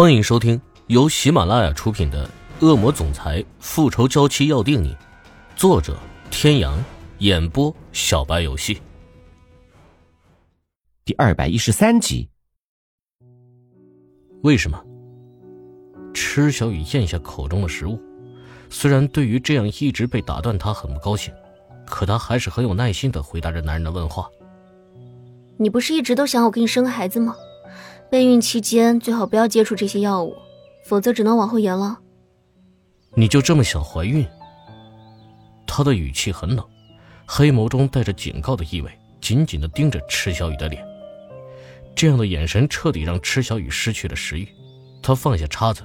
[0.00, 2.24] 欢迎收听由喜马拉雅出品的
[2.64, 4.94] 《恶魔总裁复仇娇妻要定你》，
[5.56, 5.98] 作者：
[6.30, 6.78] 天阳，
[7.18, 8.80] 演播：小白游戏。
[11.04, 12.28] 第二百一十三集。
[14.44, 14.80] 为什么？
[16.14, 18.00] 吃小雨咽下口中的食物，
[18.70, 21.34] 虽然对于这样一直被打断，他很不高兴，
[21.84, 24.28] 可他还是很有耐心的回答着男人的问话
[25.58, 27.34] ：“你不是一直都想我给你生个孩子吗？”
[28.10, 30.34] 备孕期间最好不要接触这些药物，
[30.84, 31.98] 否则只能往后延了。
[33.14, 34.26] 你就这么想怀孕？
[35.66, 36.64] 他的语气很冷，
[37.26, 38.90] 黑眸中带着警告的意味，
[39.20, 40.82] 紧紧的盯着池小雨的脸。
[41.94, 44.48] 这样的眼神彻底让池小雨失去了食欲。
[45.02, 45.82] 他放下叉子，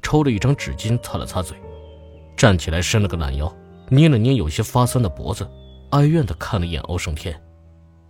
[0.00, 1.56] 抽了一张纸巾擦了擦嘴，
[2.36, 3.52] 站起来伸了个懒腰，
[3.88, 5.48] 捏了捏有些发酸的脖子，
[5.90, 7.38] 哀怨的看了一眼欧胜天。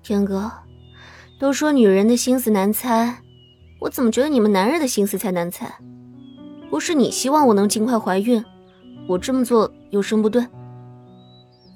[0.02, 0.52] 天哥，
[1.40, 3.23] 都说女人的心思难猜。
[3.84, 5.70] 我怎么觉得你们男人的心思才难猜？
[6.70, 8.42] 不是你希望我能尽快怀孕，
[9.06, 10.42] 我这么做有什么不对？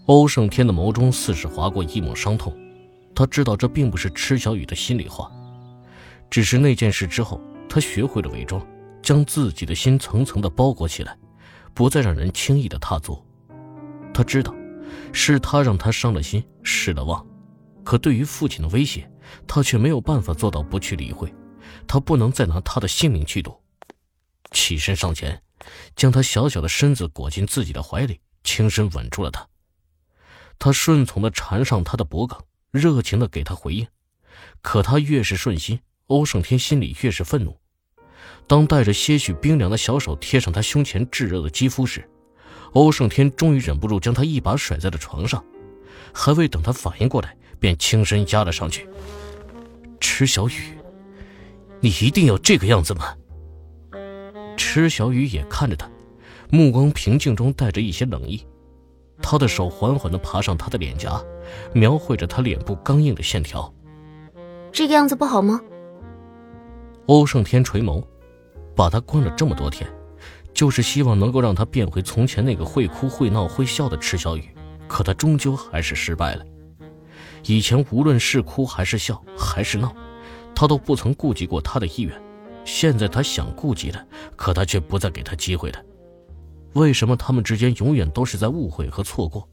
[0.06, 2.56] 欧胜天的眸中似是划过一抹伤痛，
[3.14, 5.30] 他知道这并不是池小雨的心里话，
[6.30, 8.66] 只是那件事之后，他学会了伪装，
[9.02, 11.14] 将自己的心层层的包裹起来，
[11.74, 13.22] 不再让人轻易的踏足。
[14.14, 14.54] 他知道，
[15.12, 17.22] 是他让他伤了心，失了望，
[17.84, 19.06] 可对于父亲的威胁，
[19.46, 21.30] 他却没有办法做到不去理会。
[21.86, 23.60] 他不能再拿他的性命去赌，
[24.50, 25.42] 起身上前，
[25.96, 29.46] 将他小小的身子裹进自己的怀里，轻声吻住了他。
[30.58, 32.36] 他顺从的缠上他的脖颈，
[32.70, 33.86] 热情的给他回应。
[34.62, 37.58] 可他越是顺心，欧胜天心里越是愤怒。
[38.46, 42.08] 当带着些许冰凉的小手贴上他胸前炙热的肌肤时，
[42.72, 45.44] 欧胜天终于忍不住将他一把甩在了床上，
[46.12, 48.88] 还未等他反应过来，便轻身压了上去。
[50.00, 50.77] 池小雨。
[51.80, 53.14] 你一定要这个样子吗？
[54.56, 55.88] 池小雨也看着他，
[56.50, 58.44] 目光平静中带着一些冷意。
[59.22, 61.22] 他的手缓缓地爬上他的脸颊，
[61.72, 63.72] 描绘着他脸部刚硬的线条。
[64.72, 65.60] 这个样子不好吗？
[67.06, 68.04] 欧胜天垂眸，
[68.76, 69.88] 把他关了这么多天，
[70.52, 74.48] 就是希望能够让他变回从前那个会哭会闹会笑的池小雨。
[74.86, 76.44] 可他终究还是失败了。
[77.44, 79.94] 以前无论是哭还是笑还是闹。
[80.58, 82.20] 他都不曾顾及过他的意愿，
[82.64, 85.80] 现在他想顾及的，可他却不再给他机会了。
[86.72, 89.48] 为什么他们之间永远都是在误会和错过？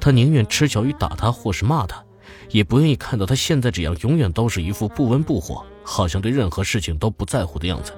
[0.00, 2.04] 他宁愿吃小雨打他或是骂他，
[2.50, 7.92] 也不愿意看到他现在这样，永远都是一副不温不火，好像对任何事情都不在乎的样子。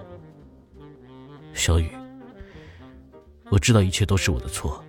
[1.55, 1.89] 小雨，
[3.49, 4.85] 我知道一切都是我的错，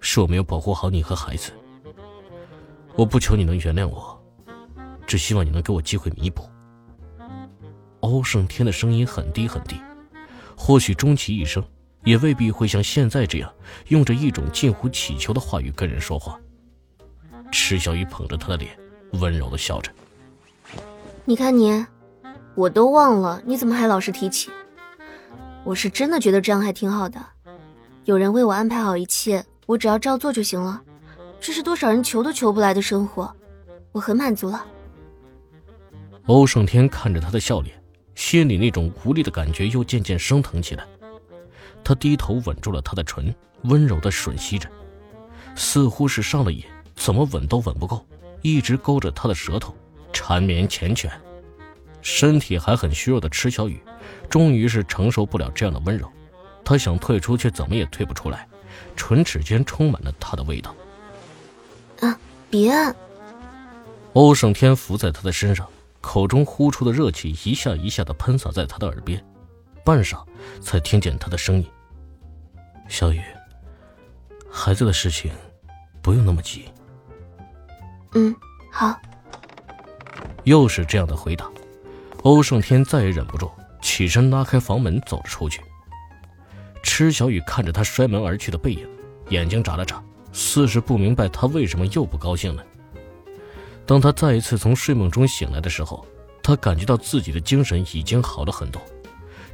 [0.00, 1.52] 是我没有保护好你和孩子。
[2.96, 4.20] 我不求你能原谅我，
[5.06, 6.42] 只希望你能给我机会弥补。
[8.02, 9.76] 欧胜天的声音很低很低，
[10.56, 11.62] 或许终其一生，
[12.02, 13.52] 也未必会像现在这样，
[13.88, 16.38] 用着一种近乎乞求的话语跟人说话。
[17.52, 18.76] 池小雨捧着他的脸，
[19.12, 19.90] 温柔的笑着
[21.24, 21.84] ：“你看你，
[22.56, 24.50] 我都忘了，你怎么还老是提起？
[25.62, 27.24] 我是真的觉得这样还挺好的，
[28.04, 30.82] 有人为我安排好一切，我只要照做就行了。
[31.40, 33.32] 这是多少人求都求不来的生活，
[33.92, 34.66] 我很满足了。”
[36.26, 37.81] 欧胜天看着他的笑脸。
[38.14, 40.86] 心里那种无力的感觉又渐渐升腾起来，
[41.82, 43.34] 他低头吻住了她的唇，
[43.64, 44.68] 温柔的吮吸着，
[45.56, 46.64] 似乎是上了瘾，
[46.94, 48.06] 怎么吻都吻不够，
[48.42, 49.74] 一直勾着她的舌头，
[50.12, 51.10] 缠绵缱绻。
[52.02, 53.80] 身体还很虚弱的池小雨，
[54.28, 56.10] 终于是承受不了这样的温柔，
[56.64, 58.48] 她想退出，却怎么也退不出来，
[58.96, 60.74] 唇齿间充满了他的味道。
[62.00, 62.18] 啊，
[62.50, 62.72] 别！
[64.14, 65.66] 欧胜天伏在他的身上。
[66.02, 69.24] 口中呼出的热气一下一下的喷洒在他的耳边，
[69.82, 70.22] 半晌
[70.60, 71.66] 才听见他的声音
[72.88, 73.22] ：“小雨，
[74.50, 75.32] 孩子的事情
[76.02, 76.64] 不用那么急。
[78.12, 78.34] ”“嗯，
[78.70, 79.00] 好。”
[80.44, 81.48] 又是这样的回答，
[82.24, 83.48] 欧胜天再也忍不住，
[83.80, 85.62] 起身拉开房门走了出去。
[86.82, 88.86] 池小雨看着他摔门而去的背影，
[89.28, 90.02] 眼睛眨了眨，
[90.32, 92.66] 似是不明白他为什么又不高兴了。
[93.92, 96.02] 当他再一次从睡梦中醒来的时候，
[96.42, 98.80] 他感觉到自己的精神已经好了很多，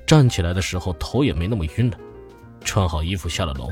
[0.06, 1.98] 站起来的时候头也没那么晕了。
[2.64, 3.68] 穿好衣服下了楼，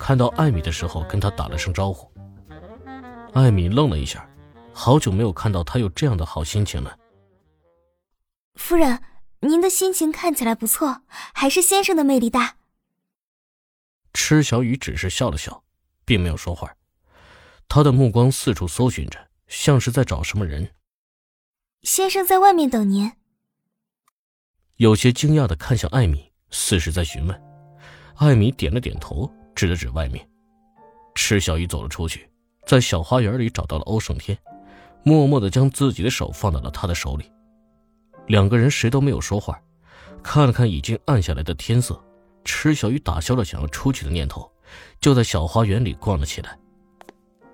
[0.00, 2.10] 看到艾米的时候跟他打了声招呼。
[3.34, 4.28] 艾米愣了一下，
[4.72, 6.98] 好久没有看到他有这样的好心情了。
[8.56, 9.00] 夫人，
[9.38, 11.02] 您的心情看起来不错，
[11.32, 12.56] 还是先生的魅力大。
[14.12, 15.62] 池小雨只是笑了笑，
[16.04, 16.74] 并没有说话，
[17.68, 19.29] 他的目光四处搜寻着。
[19.50, 20.70] 像是在找什么人。
[21.82, 23.12] 先生在外面等您。
[24.76, 27.42] 有些惊讶的看向艾米，似是在询问。
[28.14, 30.26] 艾米点了点头，指了指外面。
[31.16, 32.30] 池小雨走了出去，
[32.64, 34.38] 在小花园里找到了欧胜天，
[35.02, 37.30] 默默的将自己的手放到了他的手里。
[38.28, 39.60] 两个人谁都没有说话，
[40.22, 42.00] 看了看已经暗下来的天色，
[42.44, 44.48] 池小雨打消了想要出去的念头，
[45.00, 46.56] 就在小花园里逛了起来。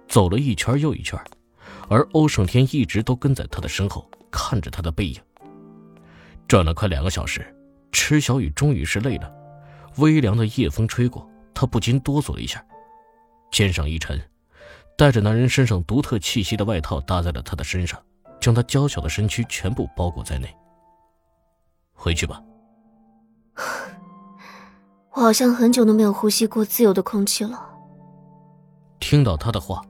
[0.06, 1.18] 走了一圈又一圈，
[1.88, 5.20] 而欧胜天一直都跟在他的身后，看着他的背影。
[6.48, 7.54] 转了快两个小时，
[7.92, 9.32] 池小雨终于是累了。
[9.98, 12.64] 微凉的夜风吹过，她不禁哆嗦了一下，
[13.50, 14.20] 肩上一沉，
[14.96, 18.00] 带着男人身上独特气息的外套搭在了他的身上，
[18.40, 20.54] 将他娇小的身躯全部包裹在内。
[21.94, 22.42] 回去吧。
[25.12, 27.70] 我好像很久都没有呼吸过自由的空气了。
[29.00, 29.82] 听到他的话，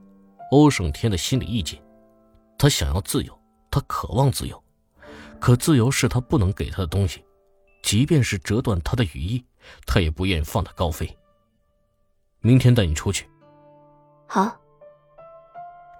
[0.53, 1.81] 欧胜天的心里一紧，
[2.59, 3.39] 他想要自由，
[3.71, 4.63] 他渴望自由，
[5.41, 7.25] 可自由是他不能给他的东西，
[7.83, 9.45] 即便是折断他的羽翼。
[9.85, 11.19] 他也不愿意放他高飞。
[12.39, 13.29] 明天带你出去。
[14.29, 14.57] 好。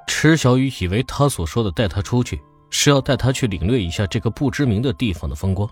[0.07, 5.69] 池小雨以为他所说的带他出去是要带他去领略一下这个不知名的地方的风光，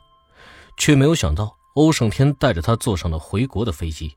[0.76, 4.12] 却没有想到欧胜天带着他坐上了回国的飞机。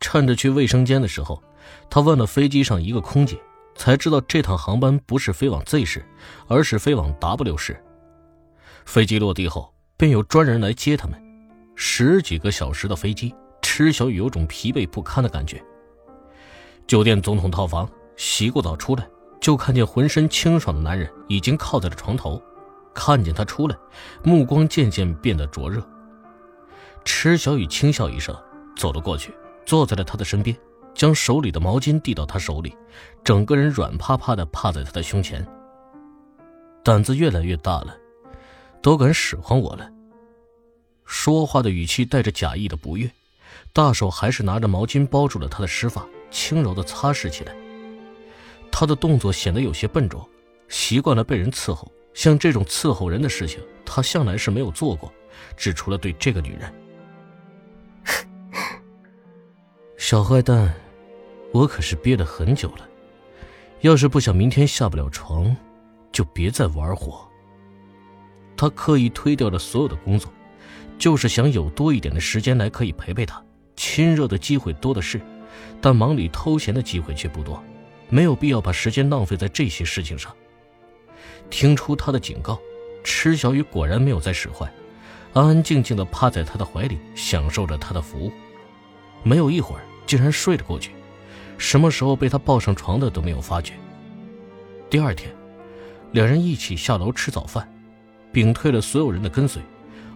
[0.00, 1.40] 趁着去卫生间的时候，
[1.88, 3.40] 他问了飞机上一个空姐，
[3.74, 6.04] 才知道这趟航班不是飞往 Z 市，
[6.48, 7.82] 而是飞往 W 市。
[8.84, 11.20] 飞机落地后，便有专人来接他们。
[11.76, 15.62] 十几个小时的飞机，池小雨有种疲惫不堪的感觉。
[16.86, 19.08] 酒店总统套房，洗过澡出来，
[19.40, 22.42] 就看见浑身清爽的男人已经靠在了床头。
[22.92, 23.76] 看见他出来，
[24.22, 25.80] 目光渐渐变得灼热。
[27.04, 28.36] 池小雨轻笑一声，
[28.76, 29.32] 走了过去，
[29.64, 30.54] 坐在了他的身边，
[30.94, 32.76] 将手里的毛巾递到他手里，
[33.24, 35.46] 整个人软趴趴的趴在他的胸前。
[36.82, 37.96] 胆子越来越大了，
[38.82, 39.90] 都敢使唤我了。
[41.04, 43.10] 说话的语气带着假意的不悦，
[43.72, 47.54] 大手还是拿着毛巾包住了他的湿发，轻柔的擦拭起来。
[48.70, 50.26] 他的动作显得有些笨拙，
[50.68, 55.12] 习惯了被人伺候，像这种伺候人的事情，他向来是没有做过，
[55.56, 56.72] 只除了对这个女人。
[60.10, 60.74] 小坏蛋，
[61.52, 62.88] 我可是憋了很久了，
[63.82, 65.56] 要是不想明天下不了床，
[66.10, 67.24] 就别再玩火。
[68.56, 70.28] 他刻意推掉了所有的工作。
[70.98, 73.40] 就是想有多一点的时间来可以陪陪他，
[73.76, 75.20] 亲热的机会多的是，
[75.80, 77.62] 但忙里偷闲的机会却不多，
[78.08, 80.34] 没有必要把时间浪费在这些事情上。
[81.50, 82.58] 听出他的警告，
[83.04, 84.68] 池小雨果然没有再使坏，
[85.34, 88.32] 安安静静的趴在他的怀里，享受着他的服务。
[89.22, 90.90] 没有一会儿，竟然睡了过去，
[91.56, 93.74] 什么时候被他抱上床的都没有发觉。
[94.90, 95.32] 第二天，
[96.10, 97.72] 两人一起下楼吃早饭，
[98.32, 99.62] 屏退了所有人的跟随。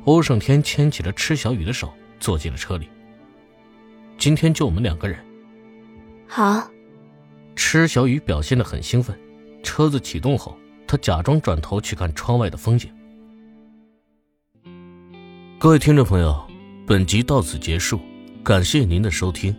[0.06, 2.88] 欧胜天牵起了池小雨的手，坐进了车里。
[4.18, 5.16] 今天就我们两个人。
[6.26, 6.68] 好。
[7.54, 9.16] 池小雨表现的很兴奋。
[9.62, 10.58] 车子启动后，
[10.88, 12.90] 他假装转头去看窗外的风景。
[15.56, 16.44] 各位听众朋友，
[16.84, 18.00] 本集到此结束，
[18.42, 19.54] 感谢您的收听。